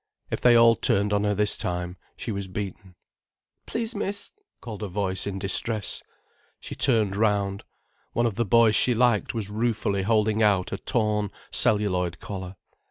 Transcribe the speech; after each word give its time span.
If 0.31 0.41
they 0.41 0.55
all 0.55 0.73
turned 0.75 1.13
on 1.13 1.25
her 1.25 1.35
this 1.35 1.55
time, 1.55 1.95
she 2.17 2.31
was 2.31 2.47
beaten. 2.47 2.95
"Please, 3.67 3.93
miss——" 3.93 4.31
called 4.59 4.81
a 4.81 4.87
voice 4.87 5.27
in 5.27 5.37
distress. 5.37 6.01
She 6.59 6.73
turned 6.73 7.15
round. 7.15 7.63
One 8.13 8.25
of 8.25 8.33
the 8.33 8.43
boys 8.43 8.73
she 8.73 8.95
liked 8.95 9.35
was 9.35 9.51
ruefully 9.51 10.01
holding 10.01 10.41
out 10.41 10.71
a 10.71 10.79
torn 10.79 11.29
celluloid 11.51 12.19
collar. 12.19 12.55